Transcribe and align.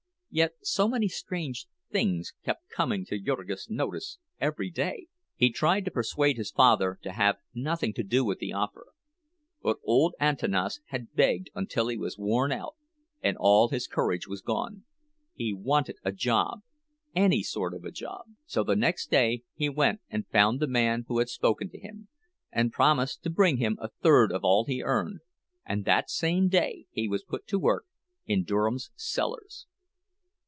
And 0.33 0.37
yet 0.37 0.53
so 0.61 0.87
many 0.87 1.09
strange 1.09 1.67
things 1.91 2.31
kept 2.45 2.69
coming 2.69 3.03
to 3.07 3.19
Jurgis' 3.19 3.69
notice 3.69 4.17
every 4.39 4.69
day! 4.69 5.07
He 5.35 5.51
tried 5.51 5.83
to 5.83 5.91
persuade 5.91 6.37
his 6.37 6.51
father 6.51 6.97
to 7.03 7.11
have 7.11 7.39
nothing 7.53 7.93
to 7.95 8.03
do 8.03 8.23
with 8.23 8.39
the 8.39 8.53
offer. 8.53 8.87
But 9.61 9.79
old 9.83 10.13
Antanas 10.21 10.79
had 10.85 11.13
begged 11.13 11.49
until 11.53 11.89
he 11.89 11.97
was 11.97 12.17
worn 12.17 12.53
out, 12.53 12.77
and 13.21 13.35
all 13.37 13.67
his 13.67 13.87
courage 13.87 14.25
was 14.25 14.41
gone; 14.41 14.85
he 15.33 15.53
wanted 15.53 15.97
a 16.01 16.13
job, 16.13 16.61
any 17.13 17.43
sort 17.43 17.73
of 17.73 17.83
a 17.83 17.91
job. 17.91 18.21
So 18.45 18.63
the 18.63 18.77
next 18.77 19.11
day 19.11 19.43
he 19.53 19.67
went 19.67 19.99
and 20.09 20.25
found 20.29 20.61
the 20.61 20.65
man 20.67 21.03
who 21.09 21.17
had 21.19 21.27
spoken 21.27 21.69
to 21.71 21.77
him, 21.77 22.07
and 22.53 22.71
promised 22.71 23.21
to 23.23 23.29
bring 23.29 23.57
him 23.57 23.77
a 23.81 23.89
third 24.01 24.31
of 24.31 24.45
all 24.45 24.63
he 24.63 24.81
earned; 24.81 25.19
and 25.65 25.83
that 25.83 26.09
same 26.09 26.47
day 26.47 26.85
he 26.89 27.05
was 27.09 27.21
put 27.25 27.47
to 27.47 27.59
work 27.59 27.85
in 28.25 28.45
Durham's 28.45 28.91
cellars. 28.95 29.67